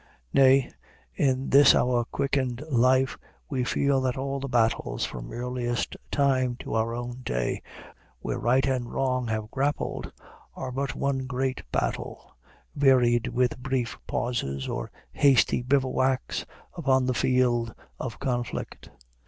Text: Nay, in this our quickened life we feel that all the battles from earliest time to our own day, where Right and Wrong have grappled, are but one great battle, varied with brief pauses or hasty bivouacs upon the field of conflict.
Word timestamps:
Nay, 0.33 0.71
in 1.13 1.51
this 1.51 1.75
our 1.75 2.05
quickened 2.05 2.63
life 2.71 3.19
we 3.49 3.63
feel 3.63 4.01
that 4.01 4.17
all 4.17 4.39
the 4.39 4.47
battles 4.47 5.05
from 5.05 5.31
earliest 5.31 5.95
time 6.09 6.55
to 6.61 6.73
our 6.73 6.95
own 6.95 7.21
day, 7.21 7.61
where 8.19 8.39
Right 8.39 8.65
and 8.65 8.91
Wrong 8.91 9.27
have 9.27 9.51
grappled, 9.51 10.11
are 10.55 10.71
but 10.71 10.95
one 10.95 11.27
great 11.27 11.61
battle, 11.71 12.31
varied 12.75 13.27
with 13.27 13.59
brief 13.61 13.95
pauses 14.07 14.67
or 14.67 14.89
hasty 15.11 15.61
bivouacs 15.61 16.47
upon 16.73 17.05
the 17.05 17.13
field 17.13 17.71
of 17.99 18.17
conflict. 18.17 18.89